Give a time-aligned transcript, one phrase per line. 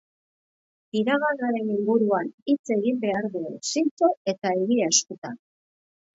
[1.01, 5.39] Iraganaren inguruan hitz egin behar dugu, zintzo eta egia eskutan.